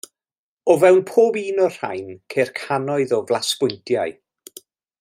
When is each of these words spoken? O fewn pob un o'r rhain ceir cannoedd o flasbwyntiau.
O 0.73 0.75
fewn 0.83 1.01
pob 1.09 1.37
un 1.41 1.61
o'r 1.65 1.75
rhain 1.81 2.09
ceir 2.35 2.53
cannoedd 2.61 3.15
o 3.19 3.21
flasbwyntiau. 3.33 4.17